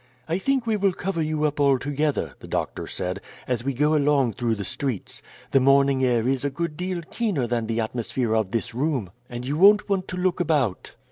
[0.27, 4.33] "I think we will cover you up altogether," the doctor said, "as we go along
[4.33, 5.21] through the streets.
[5.51, 9.45] The morning air is a good deal keener than the atmosphere of this room, and
[9.45, 10.95] you won't want to look about."